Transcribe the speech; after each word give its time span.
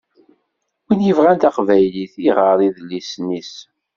Win 0.85 1.05
yebɣan 1.07 1.37
taqbaylit, 1.39 2.13
iɣeṛ 2.29 2.57
idlisen-is. 2.67 3.53